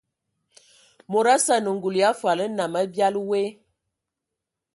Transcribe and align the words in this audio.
Mod 1.11 1.27
osə 1.35 1.51
anə 1.57 1.69
ngul 1.75 1.95
ya 2.01 2.09
fol 2.21 2.39
nnam 2.49 2.73
abiali 2.81 3.21
woe. 3.29 3.43